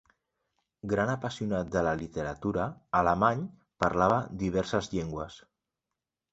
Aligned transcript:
Gran 0.93 1.11
apassionat 1.15 1.69
de 1.75 1.83
la 1.89 1.93
literatura, 1.99 2.67
Alemany 3.03 3.45
parlava 3.87 4.21
diverses 4.43 4.93
llengües. 4.99 5.41